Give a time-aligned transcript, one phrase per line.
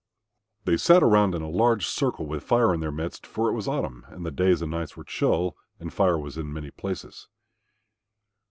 [0.65, 3.67] They sat around in a large circle with Fire in their midst, for it was
[3.67, 5.55] autumn and the days and nights were chill.
[5.79, 7.27] And Fire was in many places.